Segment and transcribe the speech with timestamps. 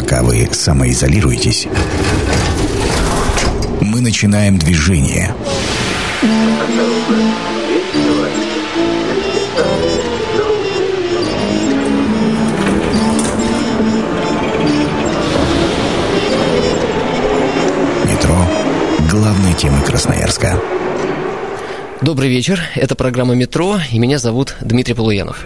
[0.00, 1.68] Пока вы самоизолируетесь,
[3.82, 5.34] мы начинаем движение.
[18.06, 18.46] Метро–
[19.10, 20.58] главной темы Красноярска.
[22.02, 25.44] Добрый вечер, это программа «Метро», и меня зовут Дмитрий Полуянов.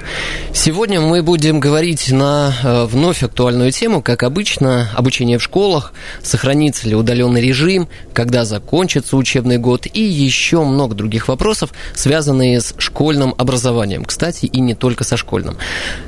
[0.52, 6.88] Сегодня мы будем говорить на э, вновь актуальную тему, как обычно, обучение в школах, сохранится
[6.88, 13.34] ли удаленный режим, когда закончится учебный год и еще много других вопросов, связанные с школьным
[13.36, 14.04] образованием.
[14.04, 15.56] Кстати, и не только со школьным.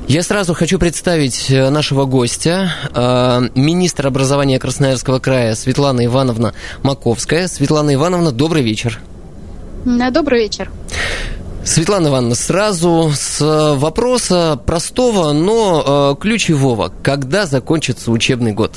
[0.06, 7.48] Я сразу хочу представить э, нашего гостя, э, министр образования Красноярского края Светлана Ивановна Маковская.
[7.48, 9.00] Светлана Ивановна, добрый вечер.
[9.86, 10.70] Добрый вечер.
[11.64, 13.40] Светлана Ивановна, сразу с
[13.76, 16.92] вопроса простого, но э, ключевого.
[17.04, 18.72] Когда закончится учебный год?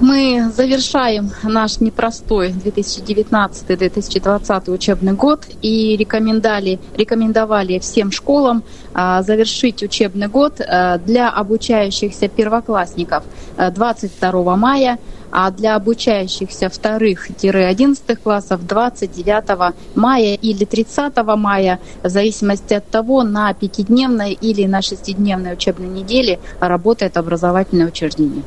[0.00, 10.28] Мы завершаем наш непростой 2019-2020 учебный год и рекомендовали, рекомендовали всем школам а, завершить учебный
[10.28, 13.24] год а, для обучающихся первоклассников
[13.56, 14.98] 22 мая
[15.32, 23.52] а для обучающихся вторых-11 классов 29 мая или 30 мая, в зависимости от того, на
[23.54, 28.42] пятидневной или на шестидневной учебной неделе работает образовательное учреждение.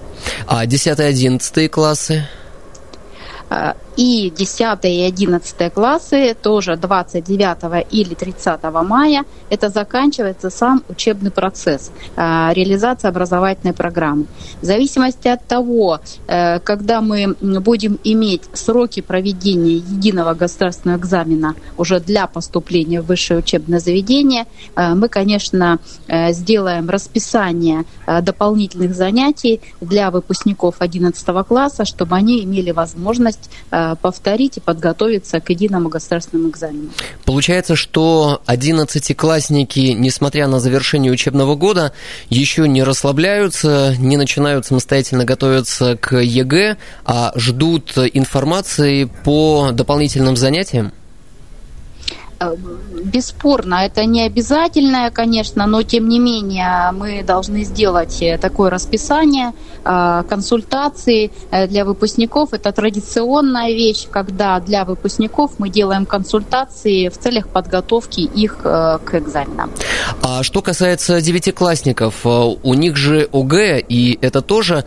[0.48, 2.28] А 10-11 классы?
[3.50, 9.24] А, и 10 и 11 классы тоже 29 или 30 мая.
[9.50, 14.26] Это заканчивается сам учебный процесс, а, реализация образовательной программы.
[14.62, 22.00] В зависимости от того, э, когда мы будем иметь сроки проведения единого государственного экзамена уже
[22.00, 27.86] для поступления в высшее учебное заведение, э, мы, конечно, э, сделаем расписание
[28.22, 33.35] дополнительных занятий для выпускников 11 класса, чтобы они имели возможность
[34.02, 36.90] повторить и подготовиться к единому государственному экзамену.
[37.26, 41.92] Получается, что одиннадцатиклассники, несмотря на завершение учебного года,
[42.30, 50.94] еще не расслабляются, не начинают самостоятельно готовиться к ЕГЭ, а ждут информации по дополнительным занятиям?
[52.40, 52.56] Э,
[53.04, 59.54] бесспорно, это не обязательное, конечно, но тем не менее мы должны сделать э, такое расписание,
[59.84, 61.32] э, консультации
[61.68, 62.54] для выпускников.
[62.54, 69.72] Это традиционная вещь, когда для выпускников мы делаем консультации в целях подготовки их к экзаменам.
[70.22, 74.86] А что касается девятиклассников, у них же ОГЭ, и это тоже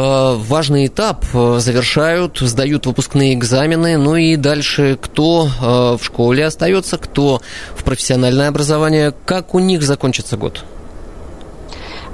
[0.00, 6.98] важный этап, э, завершают, сдают выпускные экзамены, ну и дальше кто э, в школе остается,
[6.98, 7.40] кто
[7.74, 10.64] в профессиональное образование, как у них закончится год?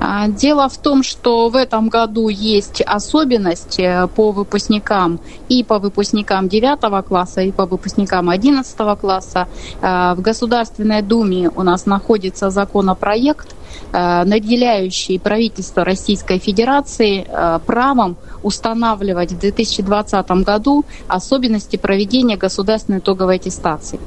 [0.01, 3.81] А, дело в том, что в этом году есть особенность
[4.17, 9.47] по выпускникам и по выпускникам 9 класса, и по выпускникам 11 класса.
[9.81, 19.33] В Государственной Думе у нас находится законопроект, Э, наделяющий правительство Российской Федерации э, правом устанавливать
[19.33, 24.01] в 2020 году особенности проведения государственной итоговой аттестации.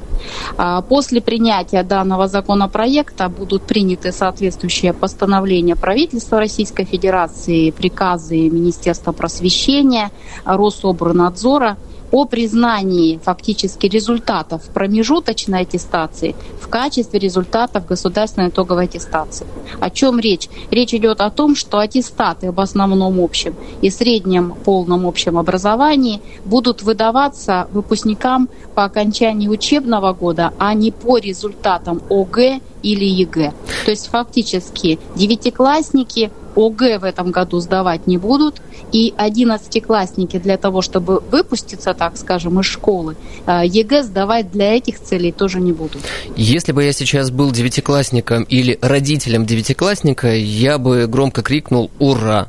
[0.56, 10.10] А после принятия данного законопроекта будут приняты соответствующие постановления правительства Российской Федерации, приказы Министерства просвещения,
[10.44, 11.76] Рособорнадзора–
[12.10, 19.46] о признании фактически результатов промежуточной аттестации в качестве результатов государственной итоговой аттестации.
[19.80, 20.48] О чем речь?
[20.70, 26.82] Речь идет о том, что аттестаты об основном общем и среднем полном общем образовании будут
[26.82, 33.52] выдаваться выпускникам по окончании учебного года, а не по результатам ОГЭ или ЕГЭ.
[33.84, 38.60] То есть фактически девятиклассники ОГЭ в этом году сдавать не будут,
[38.92, 45.00] и одиннадцатиклассники для того, чтобы выпуститься, так скажем, из школы, э, ЕГЭ сдавать для этих
[45.00, 46.02] целей тоже не будут.
[46.36, 52.48] Если бы я сейчас был девятиклассником или родителем девятиклассника, я бы громко крикнул «Ура!».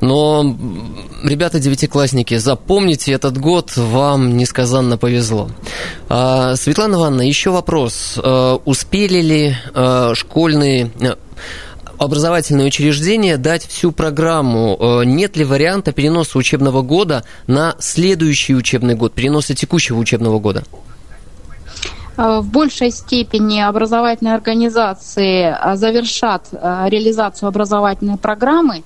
[0.00, 0.56] Но,
[1.22, 5.50] ребята девятиклассники, запомните, этот год вам несказанно повезло.
[6.08, 8.18] А, Светлана Ивановна, еще вопрос.
[8.22, 9.56] А, успели ли
[10.14, 10.90] школьные
[11.98, 14.76] образовательные учреждения дать всю программу.
[14.78, 20.64] Э, нет ли варианта переноса учебного года на следующий учебный год, переноса текущего учебного года?
[22.16, 28.82] Э, в большей степени образовательные организации э, завершат реализацию образовательной программы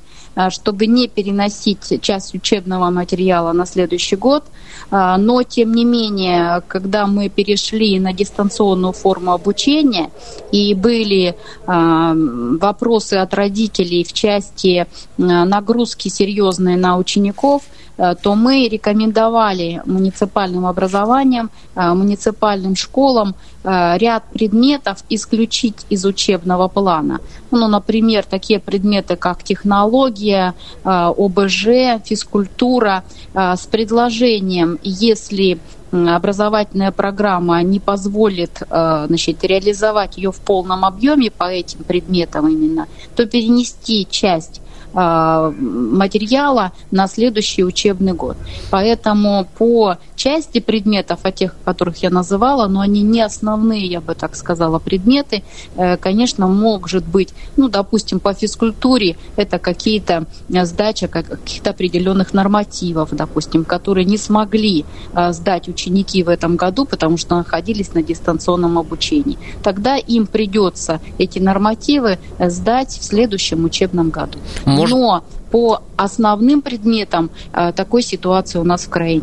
[0.51, 4.45] чтобы не переносить часть учебного материала на следующий год.
[4.91, 10.11] Но, тем не менее, когда мы перешли на дистанционную форму обучения
[10.53, 11.37] и были
[11.67, 14.87] вопросы от родителей в части
[15.17, 17.63] нагрузки серьезные на учеников,
[17.99, 23.35] то мы рекомендовали муниципальным образованиям, муниципальным школам
[23.65, 27.21] ряд предметов исключить из учебного плана.
[27.51, 30.55] Ну, например, такие предметы, как технология,
[30.85, 33.03] ОБЖ, физкультура,
[33.35, 35.59] с предложением, если
[35.91, 42.87] образовательная программа не позволит значит, реализовать ее в полном объеме по этим предметам именно,
[43.17, 44.61] то перенести часть
[44.95, 48.37] материала на следующий учебный год.
[48.71, 54.15] Поэтому по части предметов, о тех, которых я называла, но они не основные, я бы
[54.15, 55.43] так сказала, предметы,
[55.77, 63.11] э, конечно, может быть, ну, допустим, по физкультуре это какие-то э, сдача каких-то определенных нормативов,
[63.13, 68.79] допустим, которые не смогли э, сдать ученики в этом году, потому что находились на дистанционном
[68.79, 69.39] обучении.
[69.63, 74.39] Тогда им придется эти нормативы сдать в следующем учебном году.
[74.79, 74.97] Может...
[74.97, 79.21] Но по основным предметам э, такой ситуации у нас в крае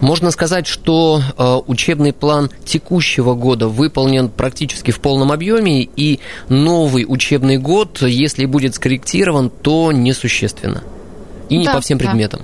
[0.00, 7.04] Можно сказать, что э, учебный план текущего года выполнен практически в полном объеме, и новый
[7.06, 10.82] учебный год, если будет скорректирован, то несущественно.
[11.48, 12.42] И не да, по всем предметам.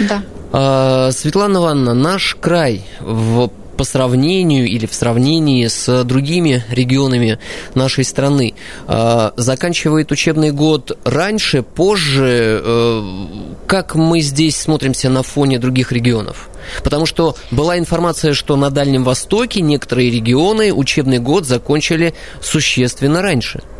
[0.00, 0.22] Да.
[0.52, 1.12] да.
[1.12, 7.38] Светлана Ивановна, наш край в по сравнению или в сравнении с другими регионами
[7.74, 8.54] нашей страны
[8.86, 12.60] а, заканчивает учебный год раньше, позже?
[12.64, 13.26] Э,
[13.66, 16.48] как мы здесь смотримся на фоне других регионов?
[16.82, 23.62] Потому что была информация, что на Дальнем Востоке некоторые регионы учебный год закончили существенно раньше–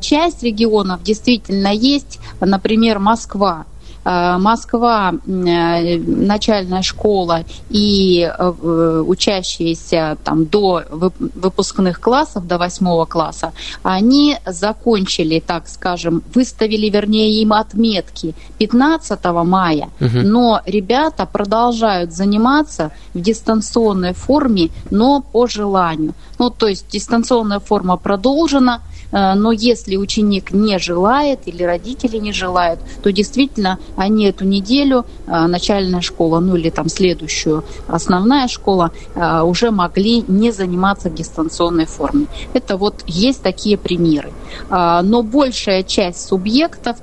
[0.00, 3.64] Часть регионов действительно есть, например, Москва,
[4.04, 13.52] Москва, э, начальная школа и э, учащиеся там до выпускных классов, до восьмого класса,
[13.82, 20.18] они закончили, так скажем, выставили, вернее, им отметки 15 мая, угу.
[20.22, 26.14] но ребята продолжают заниматься в дистанционной форме, но по желанию.
[26.38, 32.32] Ну, то есть дистанционная форма продолжена, Э, но если ученик не желает или родители не
[32.32, 38.92] желают, то действительно они эту неделю, э, начальная школа, ну или там следующую основная школа,
[39.14, 42.26] э, уже могли не заниматься в дистанционной форме.
[42.54, 44.30] Это вот есть такие примеры.
[44.68, 46.96] Но большая часть субъектов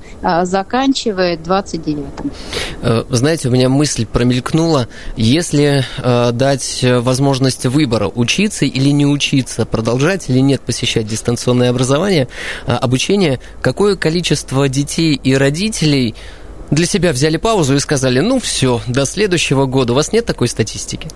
[0.44, 3.06] заканчивает 29-м.
[3.10, 5.86] Знаете, у меня мысль промелькнула, если
[6.32, 12.28] дать возможность выбора, учиться или не учиться, продолжать или нет посещать дистанционное образование, образования,
[12.66, 16.16] а, обучения, какое количество детей и родителей
[16.72, 19.94] для себя взяли паузу и сказали, ну все, до следующего года.
[19.94, 21.10] У вас нет такой статистики?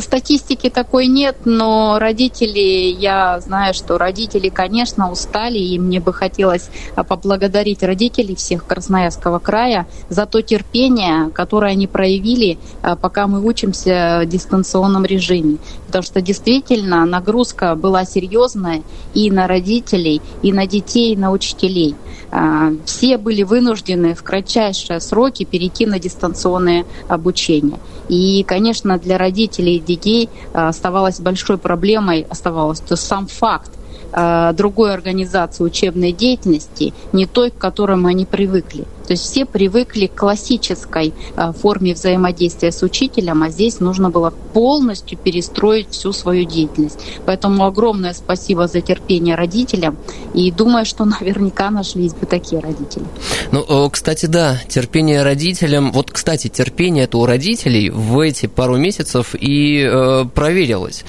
[0.00, 6.68] Статистики такой нет, но родители, я знаю, что родители, конечно, устали, и мне бы хотелось
[6.96, 13.40] а, поблагодарить родителей всех Красноярского края за то терпение, которое они проявили, а, пока мы
[13.40, 15.58] учимся в дистанционном режиме.
[15.86, 18.82] Потому что действительно нагрузка была серьезная
[19.14, 21.94] и на родителей, и на детей, и на учителей.
[22.36, 27.78] А, все были вынуждены в кратчайшие сроки перейти на дистанционное обучение.
[28.08, 33.70] И, конечно, для родителей и детей а, оставалась большой проблемой, оставалось то сам факт
[34.10, 38.84] а, другой организации учебной деятельности, не той, к которой они привыкли.
[39.06, 44.32] То есть все привыкли к классической а, форме взаимодействия с учителем, а здесь нужно было
[44.52, 46.98] полностью перестроить всю свою деятельность.
[47.26, 49.96] Поэтому огромное спасибо за терпение родителям.
[50.32, 53.04] И думаю, что наверняка нашлись бы такие родители.
[53.52, 55.92] Ну, кстати, да, терпение родителям.
[55.92, 61.04] Вот, кстати, терпение это у родителей в эти пару месяцев и э, проверилось.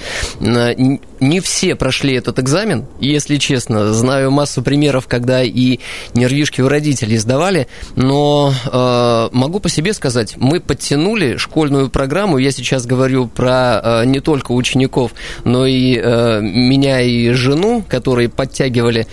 [1.20, 3.92] Не все прошли этот экзамен, если честно.
[3.92, 5.78] Знаю массу примеров, когда и
[6.14, 12.50] нервишки у родителей сдавали но э, могу по себе сказать, мы подтянули школьную программу, я
[12.50, 15.12] сейчас говорю про э, не только учеников,
[15.44, 19.06] но и э, меня и жену, которые подтягивали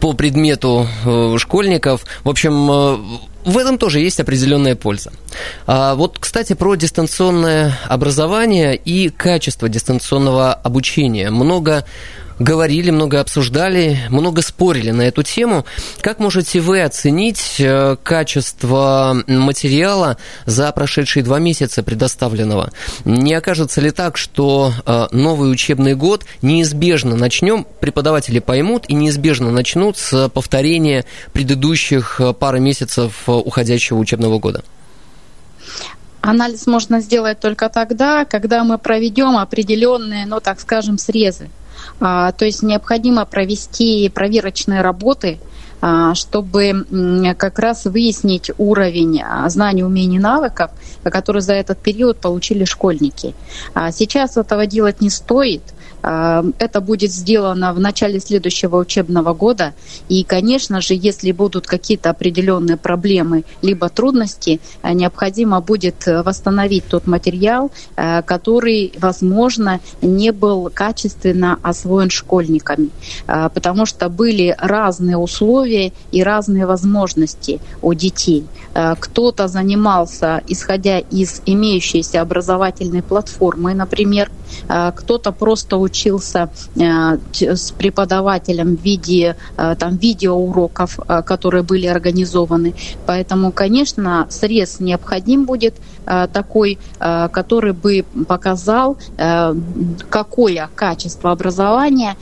[0.00, 2.04] по предмету э, школьников.
[2.24, 2.98] В общем, э,
[3.44, 5.12] в этом тоже есть определенная польза.
[5.66, 11.30] А вот, кстати, про дистанционное образование и качество дистанционного обучения.
[11.30, 11.84] Много
[12.40, 15.64] говорили, много обсуждали, много спорили на эту тему.
[16.00, 20.16] Как можете вы оценить э, качество материала
[20.46, 22.72] за прошедшие два месяца предоставленного?
[23.04, 29.50] Не окажется ли так, что э, новый учебный год неизбежно начнем, преподаватели поймут и неизбежно
[29.52, 34.64] начнут с повторения предыдущих э, пары месяцев уходящего учебного года?
[36.22, 41.48] Анализ можно сделать только тогда, когда мы проведем определенные, ну так скажем, срезы.
[42.00, 45.38] А, то есть необходимо провести проверочные работы,
[45.80, 46.86] а, чтобы
[47.38, 50.70] как раз выяснить уровень а, знаний, умений, навыков,
[51.04, 53.34] которые за этот период получили школьники.
[53.92, 55.62] Сейчас этого делать не стоит–
[56.02, 59.74] это будет сделано в начале следующего учебного года.
[60.08, 67.06] И, конечно же, если будут какие-то определенные проблемы либо трудности, а, необходимо будет восстановить тот
[67.06, 72.90] материал, а, который, возможно, не был качественно освоен школьниками,
[73.26, 78.46] потому что были разные условия и разные возможности у детей.
[78.72, 84.30] Кто-то занимался, исходя из имеющейся образовательной платформы, например,
[84.66, 85.89] кто-то просто учился
[86.76, 87.18] э,
[87.54, 92.74] с преподавателем в виде э, там, видеоуроков, э, которые были организованы.
[93.06, 95.74] Поэтому, конечно, срез необходим будет
[96.32, 98.96] такой, который бы показал,
[100.08, 102.16] какое качество образования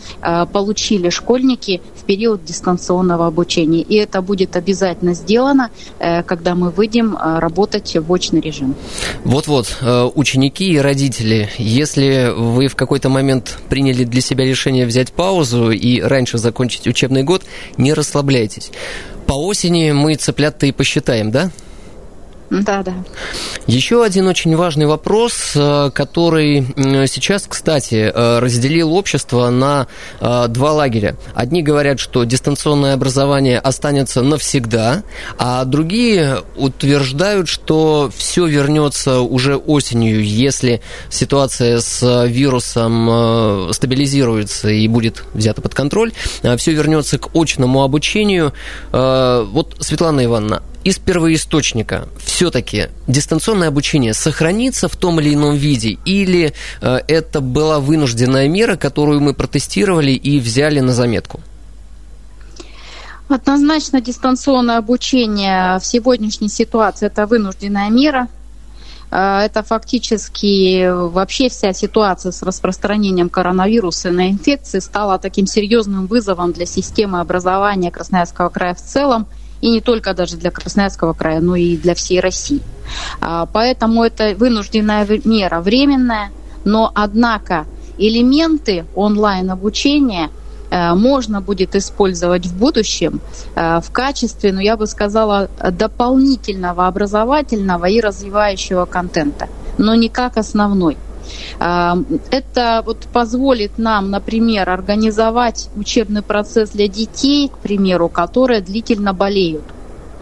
[0.53, 3.81] получили школьники в период дистанционного обучения.
[3.81, 8.75] И это будет обязательно сделано, когда мы выйдем работать в очный режим.
[9.25, 9.79] Вот-вот,
[10.15, 16.01] ученики и родители, если вы в какой-то момент приняли для себя решение взять паузу и
[16.01, 17.45] раньше закончить учебный год,
[17.77, 18.71] не расслабляйтесь.
[19.27, 21.51] По осени мы цыплят-то и посчитаем, да?
[22.51, 22.95] Да, да.
[23.67, 26.67] Еще один очень важный вопрос, э, который
[27.07, 29.87] сейчас, кстати, э, разделил общество на
[30.21, 31.17] э, два лагеря.
[31.35, 35.03] Одни говорят, что дистанционное образование останется навсегда,
[35.39, 45.25] а другие утверждают, что все вернется уже осенью, если ситуация с вирусом стабилизируется и будет
[45.35, 46.13] взята под контроль,
[46.57, 48.53] все вернется к очному обучению.
[48.91, 56.55] Вот, Светлана Ивановна, из первоисточника все-таки дистанционное обучение сохранится в том или ином виде, или
[56.81, 61.41] э, это была вынужденная мера, которую мы протестировали и взяли на заметку?
[63.29, 68.29] Однозначно дистанционное обучение в сегодняшней ситуации это вынужденная мера.
[69.11, 76.53] Э, это фактически вообще вся ситуация с распространением коронавируса на инфекции стала таким серьезным вызовом
[76.53, 79.27] для системы образования Красноярского края в целом–
[79.61, 82.63] и не только даже для Красноярского края, но и для всей России.
[83.21, 86.31] А, поэтому это вынужденная мера временная,
[86.65, 87.67] но однако
[87.99, 90.31] элементы онлайн-обучения
[90.71, 93.21] э, можно будет использовать в будущем
[93.55, 99.49] э, в качестве, ну я бы сказала, дополнительного образовательного и развивающего контента,
[99.79, 100.97] но не как основной.
[101.59, 109.65] Это вот позволит нам, например, организовать учебный процесс для детей, к примеру, которые длительно болеют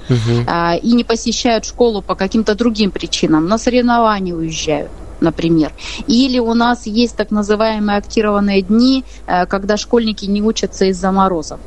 [0.08, 0.46] угу.
[0.82, 5.72] и не посещают школу по каким-то другим причинам, на соревнования уезжают например.
[6.06, 11.60] Или у нас есть так называемые актированные дни, э, когда школьники не учатся из-за морозов.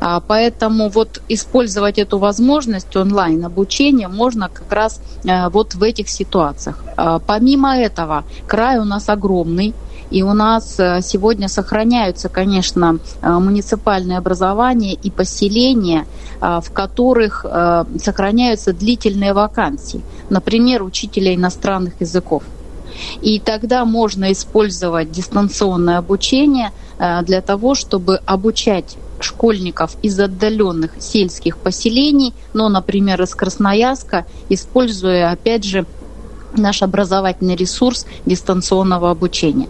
[0.00, 6.82] А, поэтому вот использовать эту возможность онлайн-обучения можно как раз э, вот в этих ситуациях.
[6.96, 9.74] А, помимо этого, край у нас огромный,
[10.10, 16.04] и у нас э, сегодня сохраняются, конечно, муниципальные образования и поселения,
[16.40, 17.44] в которых
[18.02, 20.00] сохраняются длительные вакансии.
[20.30, 22.42] Например, учителя иностранных языков.
[23.20, 26.72] И тогда можно использовать дистанционное обучение
[27.22, 35.64] для того, чтобы обучать школьников из отдаленных сельских поселений, но, например, из Красноярска, используя, опять
[35.64, 35.86] же,
[36.56, 39.68] наш образовательный ресурс дистанционного обучения.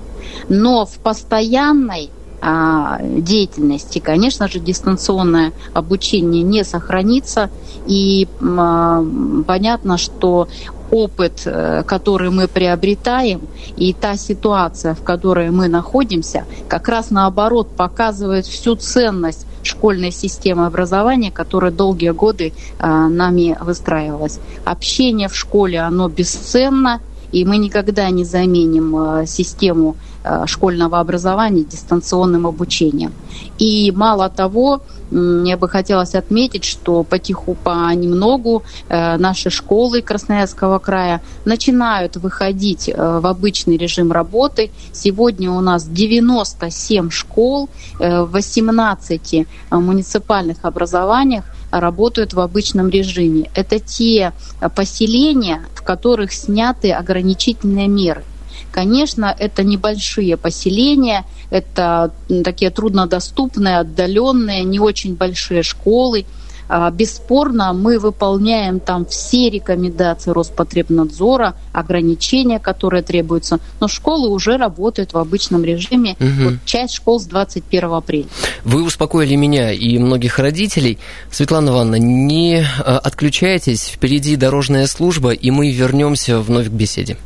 [0.48, 2.10] Но в постоянной
[2.42, 7.50] деятельности, конечно же, дистанционное обучение не сохранится.
[7.87, 9.04] И а,
[9.47, 10.49] понятно, что
[10.90, 13.42] опыт, э, который мы приобретаем,
[13.76, 20.66] и та ситуация, в которой мы находимся, как раз наоборот показывает всю ценность школьной системы
[20.66, 24.40] образования, которая долгие годы э, нами выстраивалась.
[24.64, 27.00] Общение в школе, оно бесценно,
[27.32, 29.97] и мы никогда не заменим э, систему
[30.46, 33.12] школьного образования дистанционным обучением.
[33.58, 41.20] И мало того, мне бы хотелось отметить, что потиху понемногу э, наши школы Красноярского края
[41.44, 44.70] начинают выходить в обычный режим работы.
[44.92, 53.50] Сегодня у нас 97 школ в 18 муниципальных образованиях работают в обычном режиме.
[53.54, 54.32] Это те
[54.74, 58.24] поселения, в которых сняты ограничительные меры.
[58.72, 62.12] Конечно, это небольшие поселения, это
[62.44, 66.24] такие труднодоступные, отдаленные, не очень большие школы–
[66.72, 75.12] а, бесспорно, мы выполняем там все рекомендации Роспотребнадзора, ограничения, которые требуются, но школы уже работают
[75.12, 76.16] в обычном режиме.
[76.20, 76.44] Угу.
[76.44, 78.26] Вот часть школ с 21 апреля.
[78.62, 80.98] Вы успокоили меня и многих родителей.
[81.32, 87.16] Светлана Ивановна, не а, отключайтесь, впереди дорожная служба, и мы вернемся вновь к беседе.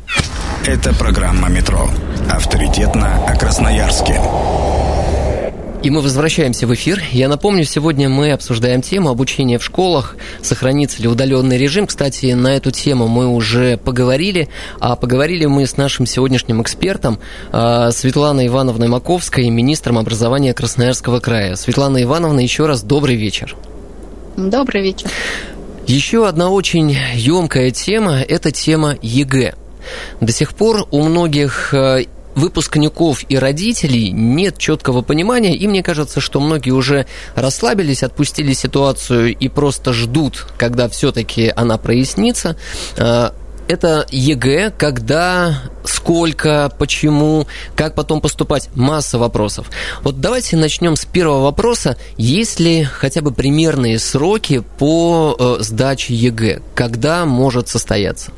[0.67, 1.87] Это программа «Метро».
[2.27, 4.19] Авторитетно о Красноярске.
[5.83, 7.03] И мы возвращаемся в эфир.
[7.11, 11.85] Я напомню, сегодня мы обсуждаем тему обучения в школах, сохранится ли удаленный режим.
[11.85, 17.19] Кстати, на эту тему мы уже поговорили, а поговорили мы с нашим сегодняшним экспертом
[17.51, 21.57] а, Светланой Ивановной Маковской, министром образования Красноярского края.
[21.57, 23.55] Светлана Ивановна, еще раз добрый вечер.
[24.35, 25.11] Добрый вечер.
[25.85, 29.53] Еще одна очень емкая тема– это тема ЕГЭ.
[30.21, 31.99] До сих пор у многих а,
[32.35, 39.35] выпускников и родителей нет четкого понимания, и мне кажется, что многие уже расслабились, отпустили ситуацию
[39.35, 42.57] и просто ждут, когда все-таки она прояснится.
[42.97, 43.33] А,
[43.67, 49.71] это ЕГЭ, когда, сколько, почему, как потом поступать, масса вопросов.
[50.03, 51.97] Вот давайте начнем с первого вопроса.
[52.17, 56.61] Есть ли хотя бы примерные сроки по э, сдаче ЕГЭ?
[56.75, 58.31] Когда может состояться?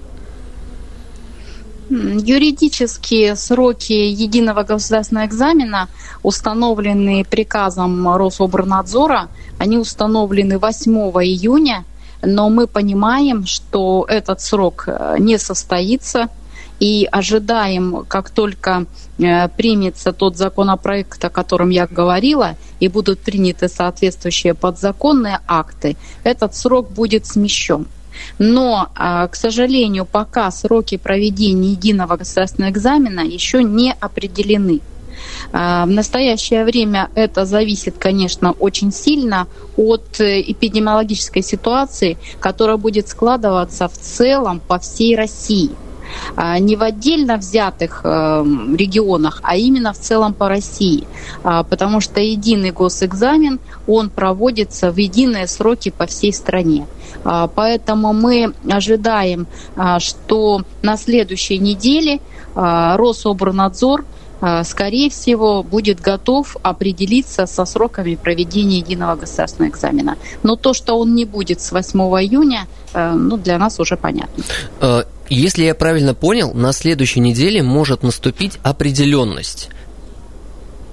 [1.89, 5.87] Юридические сроки единого государственного экзамена
[6.21, 9.29] установлены приказом Рособорнадзора.
[9.57, 10.91] Они установлены 8
[11.23, 11.85] июня,
[12.21, 16.29] но мы понимаем, что этот срок э, не состоится,
[16.79, 18.85] и ожидаем, как только
[19.17, 26.55] э, примется тот законопроект, о котором я говорила, и будут приняты соответствующие подзаконные акты, этот
[26.55, 27.87] срок будет смещен.
[28.39, 34.81] Но, а, к сожалению, пока сроки проведения единого государственного экзамена еще не определены.
[35.51, 43.07] А, в настоящее время это зависит, конечно, очень сильно от э, эпидемиологической ситуации, которая будет
[43.07, 45.71] складываться в целом по всей России–
[46.59, 51.07] не в отдельно взятых эм, регионах, а именно в целом по России.
[51.43, 56.85] А, потому что единый госэкзамен, он проводится в единые сроки по всей стране.
[57.23, 59.47] А, поэтому мы ожидаем,
[59.99, 62.19] что на следующей неделе
[62.55, 64.03] Рособорнадзор
[64.63, 70.17] скорее всего, будет готов определиться со сроками проведения единого государственного экзамена.
[70.43, 74.43] Но то, что он не будет с 8 июня, э, ну, для нас уже понятно.
[74.79, 79.69] Э, если я правильно понял, на следующей неделе может наступить определенность.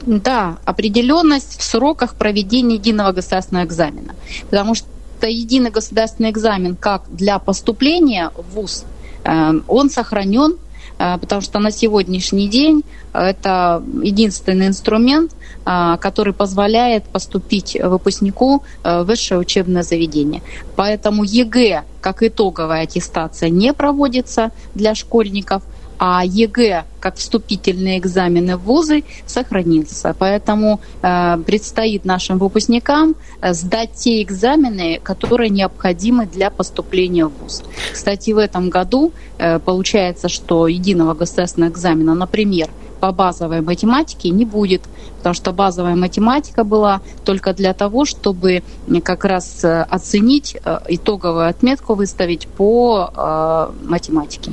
[0.07, 4.15] Да, определенность в сроках проведения единого государственного экзамена.
[4.51, 4.89] Потому что
[5.27, 8.85] единый государственный экзамен как для поступления в ВУЗ,
[9.25, 15.33] э, он сохранен Э, потому что на сегодняшний день это единственный инструмент,
[15.67, 20.43] э, который позволяет поступить выпускнику э, в высшее учебное заведение.
[20.77, 25.63] Поэтому ЕГЭ как итоговая аттестация не проводится для школьников,
[25.99, 30.17] а ЕГЭ как вступительные экзамены в вузы сохранился.
[30.19, 37.63] Поэтому э, предстоит нашим выпускникам э, сдать те экзамены, которые необходимы для поступления в вуз.
[37.93, 42.71] Кстати, в этом году э, получается, что единого государственного экзамена, например,
[43.05, 44.81] по базовой математике не будет,
[45.19, 48.63] потому что базовая математика была только для того, чтобы
[49.05, 54.53] как раз э, оценить э, итоговую отметку, выставить по э, математике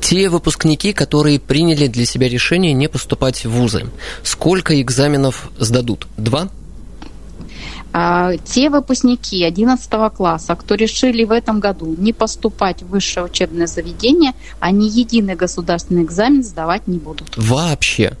[0.00, 3.86] те выпускники, которые приняли для себя решение не поступать в вузы,
[4.22, 6.06] сколько экзаменов сдадут?
[6.18, 6.48] Два?
[7.96, 13.68] А, те выпускники 11 класса, кто решили в этом году не поступать в высшее учебное
[13.68, 17.36] заведение, они единый государственный экзамен сдавать не будут.
[17.36, 18.16] Вообще?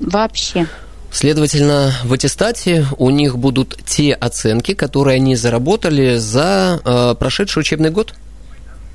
[0.00, 0.66] Вообще.
[1.12, 7.90] Следовательно, в аттестате у них будут те оценки, которые они заработали за э, прошедший учебный
[7.90, 8.12] год?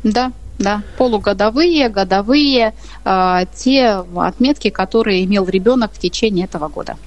[0.04, 2.74] Да, да, полугодовые, годовые,
[3.06, 6.98] э, те отметки, которые имел ребенок в течение этого года.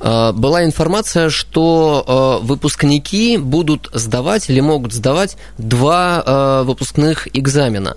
[0.00, 7.96] А, была информация, что а, выпускники будут сдавать или могут сдавать два выпускных экзамена.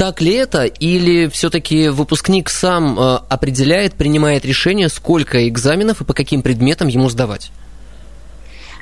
[0.00, 6.14] Так ли это, или все-таки выпускник сам э, определяет, принимает решение, сколько экзаменов и по
[6.14, 7.52] каким предметам ему сдавать?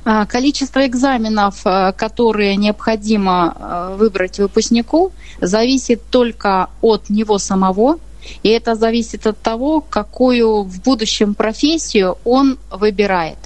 [0.05, 7.99] А, количество экзаменов, э, которые необходимо э, выбрать выпускнику, зависит только от него самого,
[8.43, 13.39] и это зависит от того, какую в будущем профессию он выбирает.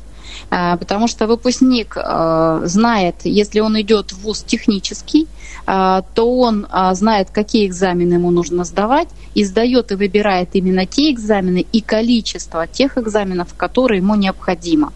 [0.51, 5.27] А, потому что выпускник э, знает, если он идет в ВУЗ технический,
[5.67, 10.85] а, то он а, знает, какие экзамены ему нужно сдавать, и сдает и выбирает именно
[10.85, 14.93] те экзамены и количество тех экзаменов, которые ему необходимо.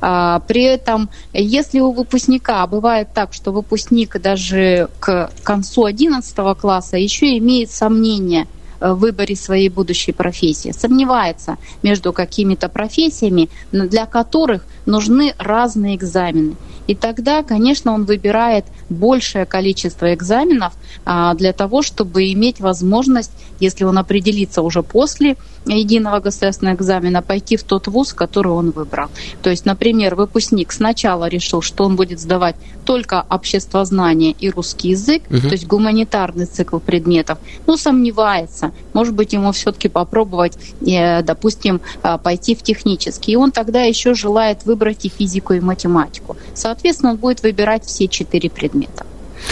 [0.00, 7.38] При этом, если у выпускника бывает так, что выпускник даже к концу 11 класса еще
[7.38, 8.46] имеет сомнения–
[8.80, 16.56] в выборе своей будущей профессии, сомневается между какими-то профессиями, для которых нужны разные экзамены.
[16.86, 20.72] И тогда, конечно, он выбирает большее количество экзаменов
[21.04, 27.56] а, для того, чтобы иметь возможность, если он определится уже после единого государственного экзамена, пойти
[27.56, 29.08] в тот вуз, который он выбрал.
[29.42, 35.22] То есть, например, выпускник сначала решил, что он будет сдавать только обществознание и русский язык,
[35.30, 35.40] угу.
[35.40, 42.18] то есть гуманитарный цикл предметов, но сомневается, может быть, ему все-таки попробовать, э, допустим, а,
[42.18, 43.32] пойти в технический.
[43.32, 46.36] И он тогда еще желает выбрать и физику, и математику.
[46.54, 49.06] Соответственно, он будет выбирать все четыре предмета.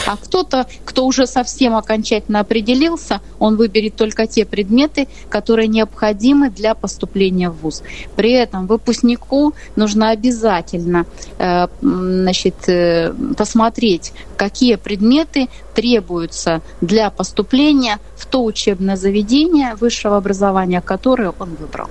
[0.06, 6.74] А кто-то, кто уже совсем окончательно определился, он выберет только те предметы, которые необходимы для
[6.74, 7.82] поступления в ВУЗ.
[8.16, 11.06] При этом выпускнику нужно обязательно
[11.38, 20.80] э, значит, э, посмотреть, какие предметы требуются для поступления в то учебное заведение высшего образования,
[20.80, 21.88] которое он выбрал.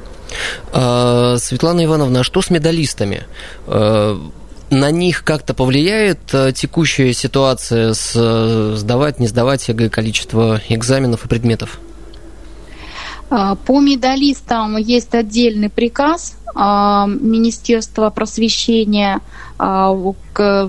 [0.73, 3.25] А, Светлана Ивановна, а что с медалистами?
[4.69, 11.25] На них как-то повлияет э, текущая ситуация с э, сдавать, не сдавать ЕГЭ, количество экзаменов
[11.25, 11.79] и предметов?
[13.29, 19.21] А, по медалистам есть отдельный приказ Министерства просвещения
[19.59, 19.95] а,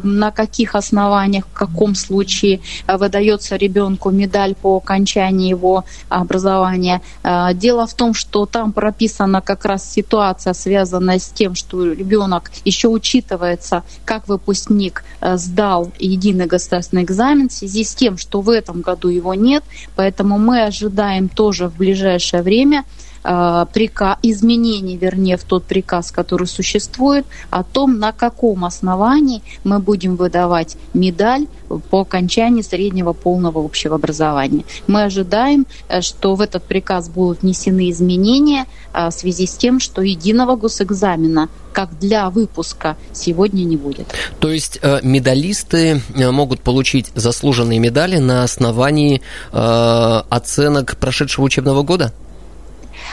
[0.03, 7.03] на каких основаниях, в каком случае а, выдается ребенку медаль по окончании его образования.
[7.23, 12.51] А, дело в том, что там прописана как раз ситуация, связанная с тем, что ребенок
[12.65, 18.81] еще учитывается как выпускник сдал единый государственный экзамен в связи с тем, что в этом
[18.81, 19.65] году его нет,
[19.97, 22.85] поэтому мы ожидаем тоже в ближайшее время
[23.23, 30.17] приказ, изменений, вернее, в тот приказ, который существует, о том, на каком основании мы будем
[30.17, 31.47] выдавать медаль
[31.91, 34.65] по окончании среднего полного общего образования.
[34.87, 39.81] Мы ожидаем, э, что в этот приказ будут внесены изменения э, в связи с тем,
[39.81, 44.09] что единого госэкзамена как для выпуска сегодня не будет.
[44.41, 52.13] То есть медалисты могут получить заслуженные медали на основании оценок прошедшего учебного года?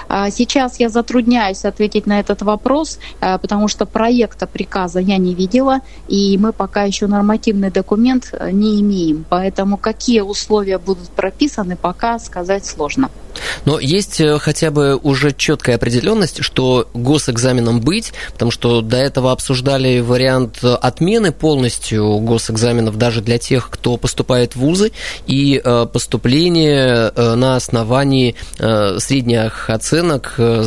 [0.07, 5.33] А сейчас я затрудняюсь ответить на этот вопрос, э, потому что проекта приказа я не
[5.33, 9.25] видела, и мы пока еще нормативный документ э, не имеем.
[9.29, 13.09] Поэтому какие условия будут прописаны, пока сказать сложно.
[13.65, 19.31] Но есть э, хотя бы уже четкая определенность, что госэкзаменом быть, потому что до этого
[19.31, 24.91] обсуждали вариант отмены полностью госэкзаменов даже для тех, кто поступает в вузы,
[25.27, 28.35] и поступление на основании
[28.99, 30.63] средних оценок оценок э,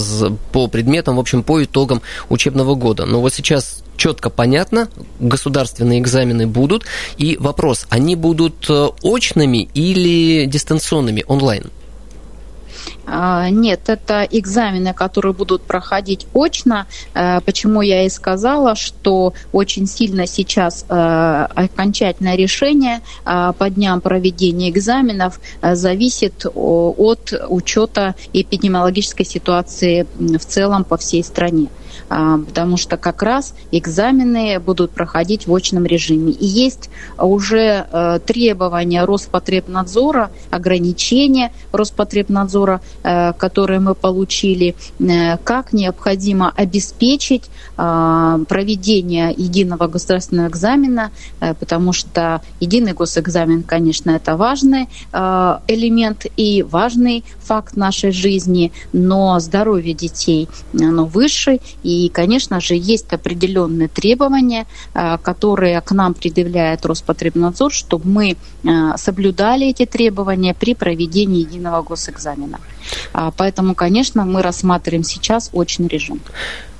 [0.53, 3.05] по предметам, в общем, по итогам учебного года.
[3.07, 4.89] Но вот сейчас четко понятно,
[5.21, 6.85] государственные экзамены будут.
[7.17, 11.65] И вопрос, они будут э, очными или дистанционными, онлайн?
[13.11, 16.87] А, нет, это экзамены, которые будут проходить очно.
[17.15, 24.01] Э, почему я и сказала, что очень сильно сейчас э, окончательное решение э, по дням
[24.03, 31.69] проведения экзаменов зависит от учета эпидемиологической ситуации в целом по всей стране.
[32.09, 36.33] А, потому что как раз экзамены будут проходить в очном режиме.
[36.33, 46.53] И есть уже э, требования Роспотребнадзора, ограничения Роспотребнадзора, э, которые мы получили, э, как необходимо
[46.57, 47.45] обеспечить
[47.77, 57.25] а, проведение единого государственного экзамена, потому что единый госэкзамен, конечно, это важный элемент и важный
[57.41, 65.19] факт нашей жизни, но здоровье детей оно выше, и, конечно же, есть определенные требования, э,
[65.19, 72.61] которые к нам предъявляет Роспотребнадзор, чтобы мы э, соблюдали эти требования при проведении единого госэкзамена.
[73.13, 76.21] А, поэтому, конечно, мы рассматриваем сейчас очный режим.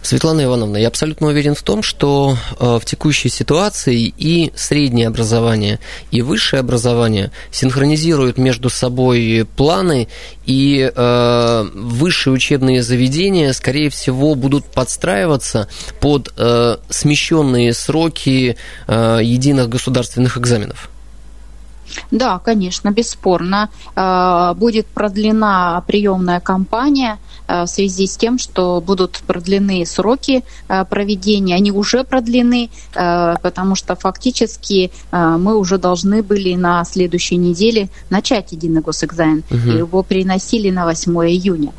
[0.03, 5.81] Светлана Ивановна, я абсолютно уверен в том, что э, в текущей ситуации и среднее образование,
[6.11, 10.09] и высшее образование синхронизируют между собой планы,
[10.47, 15.69] и э, высшие учебные заведения, скорее всего, будут подстраиваться
[16.01, 18.57] под э, смещенные сроки
[18.89, 20.89] единых государственных экзаменов.
[22.11, 23.71] Да, конечно, бесспорно.
[24.57, 31.55] Будет продлена приемная кампания в связи с тем, что будут продлены сроки э, проведения.
[31.57, 38.81] Они уже продлены, потому что фактически мы уже должны были на следующей неделе начать единый
[38.81, 39.45] госэкзамен.
[39.51, 39.79] Угу.
[39.79, 41.73] Его переносили на 8 июня.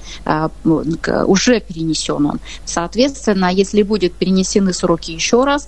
[1.25, 2.39] Уже перенесен он.
[2.65, 5.67] Соответственно, если будут перенесены сроки еще раз,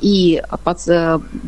[0.00, 0.42] и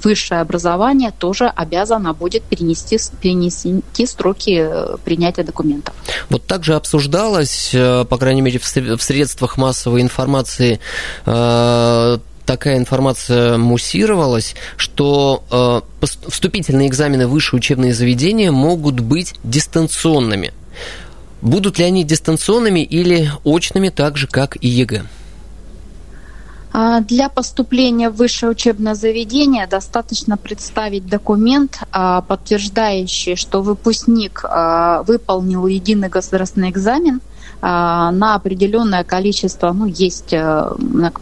[0.02, 5.94] высшее образование тоже обязано будет перенести, перенести строки э, принятия документов.
[6.30, 10.80] Вот также обсуждалось, э, по крайней мере, в средствах массовой информации
[11.26, 20.52] э, такая информация муссировалась, что вступительные экзамены высшие учебные заведения могут быть дистанционными.
[21.40, 25.04] Будут ли они дистанционными или очными, так же, как и ЕГЭ?
[26.72, 35.02] А, для поступления в высшее учебное заведение достаточно представить документ, а, подтверждающий, что выпускник а,
[35.02, 37.20] выполнил единый государственный экзамен–
[37.62, 40.70] на определенное количество, ну, есть э,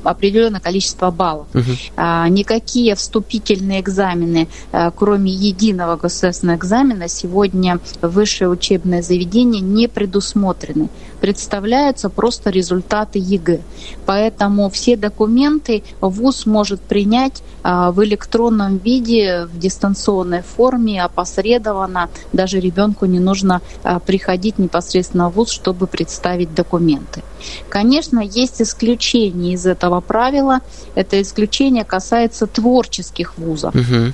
[0.05, 1.49] определенное количество баллов.
[1.53, 2.01] Угу.
[2.31, 10.89] Никакие вступительные экзамены, э, кроме единого государственного экзамена, сегодня высшее учебное заведение не предусмотрены.
[11.21, 13.61] Представляются просто результаты ЕГЭ.
[14.07, 22.09] Поэтому все документы ВУЗ может принять в электронном виде, в дистанционной форме, опосредованно.
[22.33, 23.61] Даже ребенку не нужно
[24.07, 27.23] приходить непосредственно в ВУЗ, чтобы представить представить документы.
[27.69, 30.61] Конечно, есть исключения из этого правила.
[30.95, 33.75] Это исключение касается творческих вузов.
[33.75, 34.13] Угу.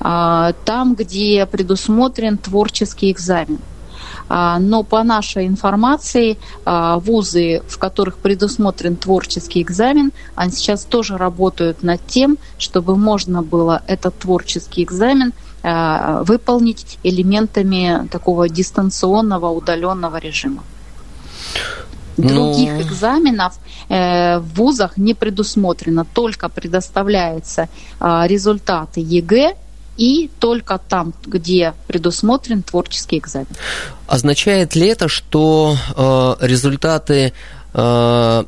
[0.00, 3.58] Там, где предусмотрен творческий экзамен.
[4.30, 11.16] А, но по нашей информации а, вузы, в которых предусмотрен творческий экзамен, они сейчас тоже
[11.16, 20.62] работают над тем, чтобы можно было этот творческий экзамен выполнить элементами такого дистанционного удаленного режима.
[22.16, 22.82] Других ну...
[22.82, 27.68] экзаменов э, в вузах не предусмотрено, только предоставляются
[28.00, 29.54] э, результаты ЕГЭ
[29.96, 33.48] и только там, где предусмотрен творческий экзамен.
[34.08, 37.32] Означает ли это, что э, результаты
[37.74, 38.44] э,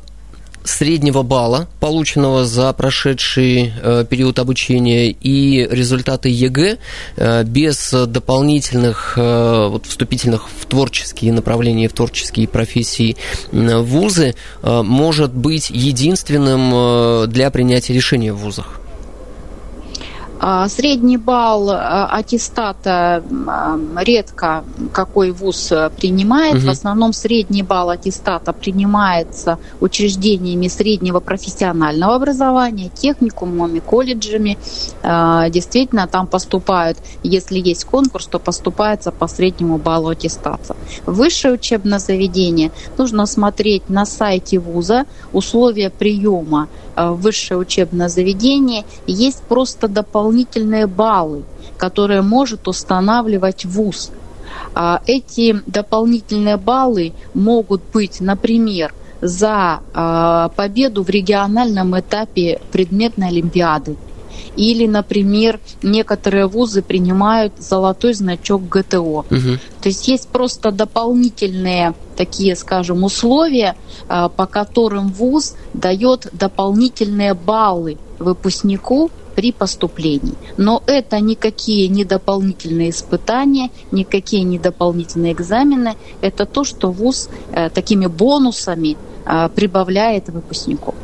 [0.63, 6.77] среднего балла, полученного за прошедший э, период обучения, и результаты ЕГЭ
[7.17, 13.15] э, без дополнительных э, вот, вступительных в творческие направления, в творческие профессии
[13.51, 18.81] вузы может быть единственным для принятия решения в вузах?
[20.43, 26.55] А, средний балл а, аттестата а, редко какой вуз принимает.
[26.55, 26.65] Угу.
[26.65, 34.57] В основном средний балл аттестата принимается учреждениями среднего профессионального образования, техникумами, колледжами.
[35.03, 40.75] Действительно, там поступают, если есть конкурс, то поступается по среднему баллу аттестата.
[41.05, 46.67] Высшее учебное заведение нужно смотреть на сайте вуза условия приема
[47.09, 48.85] высшее учебное заведение.
[49.07, 51.43] Есть просто дополнительные баллы,
[51.77, 54.11] которые может устанавливать ВУЗ.
[54.73, 63.95] А, эти дополнительные баллы могут быть, например, за а, победу в региональном этапе предметной олимпиады.
[64.55, 69.25] Или, например, некоторые вузы принимают золотой значок ГТО.
[69.29, 69.57] Угу.
[69.81, 73.75] То есть есть просто дополнительные такие, скажем, условия,
[74.07, 80.35] а, по которым вуз дает дополнительные баллы выпускнику при поступлении.
[80.57, 85.95] Но это никакие не дополнительные испытания, никакие не дополнительные экзамены.
[86.21, 90.95] Это то, что ВУЗ э, такими бонусами э, прибавляет выпускнику.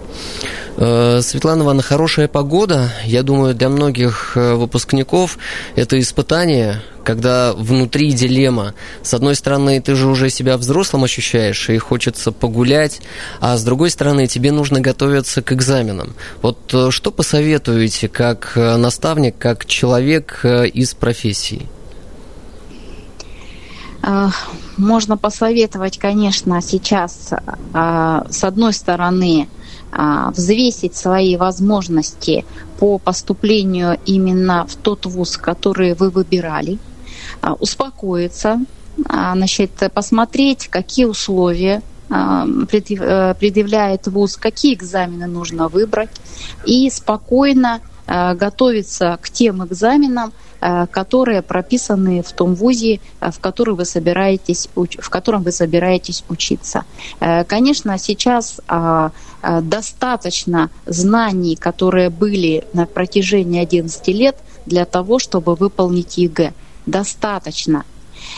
[0.77, 5.37] Э, Светлана Ивановна, хорошая погода, я думаю, для многих выпускников
[5.75, 8.73] это испытание, когда внутри дилемма.
[9.01, 12.99] С одной стороны, ты же уже себя взрослым ощущаешь, и хочется погулять,
[13.39, 16.15] а с другой стороны, тебе нужно готовиться к экзаменам.
[16.41, 21.67] Вот э, что посоветуете как э, наставник, как человек э, из профессии?
[24.77, 27.33] Можно посоветовать, конечно, сейчас,
[27.73, 29.49] с одной стороны,
[29.91, 32.45] взвесить свои возможности
[32.79, 36.79] по поступлению именно в тот вуз, который вы выбирали–
[37.41, 38.59] а, успокоиться,
[39.07, 46.09] а, значит, посмотреть, какие условия предъявляет ВУЗ, какие экзамены нужно выбрать,
[46.65, 54.69] и спокойно готовиться к тем экзаменам, которые прописаны в том вузе, в, который вы собираетесь,
[54.75, 56.83] в котором вы собираетесь учиться.
[57.47, 58.59] Конечно, сейчас
[59.41, 66.53] достаточно знаний, которые были на протяжении 11 лет для того, чтобы выполнить ЕГЭ.
[66.85, 67.83] Достаточно.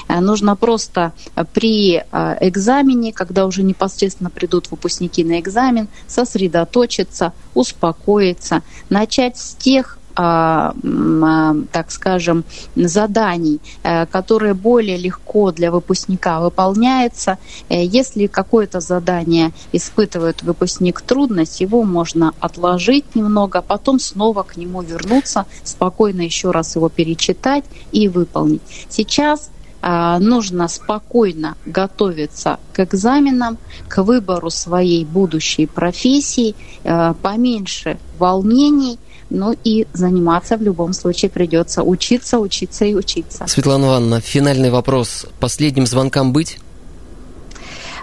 [0.08, 1.14] Э, нужно просто
[1.54, 9.96] при э, экзамене, когда уже непосредственно придут выпускники на экзамен, сосредоточиться, успокоиться, начать с тех
[9.96, 12.44] а, а, так скажем,
[12.76, 17.38] заданий, э, которые более легко для выпускника выполняются.
[17.70, 25.46] Если какое-то задание испытывает выпускник трудность, его можно отложить немного, потом снова к нему вернуться,
[25.64, 28.62] спокойно еще раз его перечитать и выполнить.
[28.90, 29.50] Сейчас
[29.82, 39.56] а, нужно спокойно готовиться к экзаменам, к выбору своей будущей профессии, а, поменьше волнений, ну
[39.64, 43.46] и заниматься в любом случае придется учиться, учиться и учиться.
[43.48, 45.26] Светлана Ивановна, финальный вопрос.
[45.40, 46.60] Последним звонкам быть?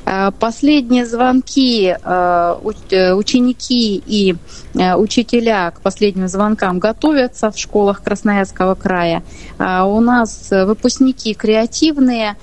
[0.08, 4.36] А, последние звонки э, ученики и
[4.74, 9.22] учителя к последним звонкам готовятся в школах Красноярского края.
[9.58, 12.36] У нас выпускники креативные,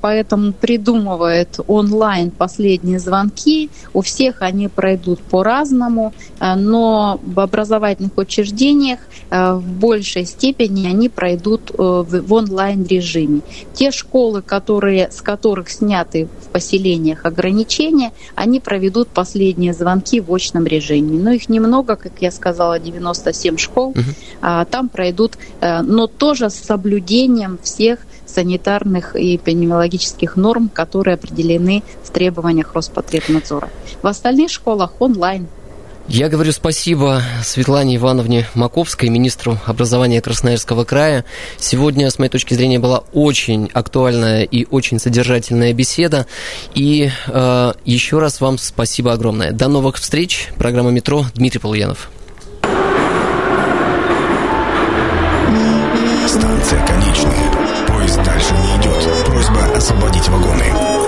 [0.00, 3.68] поэтому придумывают онлайн последние звонки.
[3.92, 11.74] У всех они пройдут по-разному, но в образовательных учреждениях в большей степени они пройдут э,
[11.76, 13.40] в онлайн-режиме.
[13.74, 16.48] Те школы, которые, с которых сняты в
[17.02, 21.18] поселениях ограничения, они проведут последние звонки в очном режиме.
[21.18, 23.90] Но их немного, как я сказала, 97 школ.
[23.90, 24.66] Угу.
[24.70, 32.10] Там пройдут, э, но тоже с соблюдением всех санитарных и эпидемиологических норм, которые определены в
[32.10, 33.68] требованиях Роспотребнадзора.
[34.02, 35.46] В остальных школах онлайн.
[36.08, 41.24] Я говорю спасибо Светлане Ивановне Маковской, министру образования Красноярского края.
[41.58, 46.26] Сегодня, с моей точки зрения, была очень актуальная и очень содержательная беседа.
[46.74, 49.52] И э, еще раз вам спасибо огромное.
[49.52, 50.48] До новых встреч.
[50.58, 51.24] Программа «Метро».
[51.34, 52.10] Дмитрий Полуянов.
[56.26, 57.86] Станция конечная.
[57.86, 59.24] Поезд дальше не идет.
[59.26, 61.01] Просьба освободить вагоны.